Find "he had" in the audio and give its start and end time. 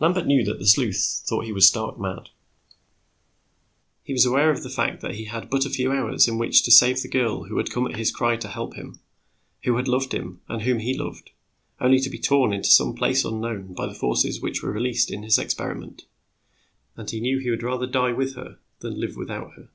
5.14-5.48